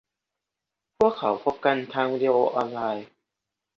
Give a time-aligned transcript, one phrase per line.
[0.97, 3.05] พวกเขาพบกันผ่านทางวีดีโอออนไลน์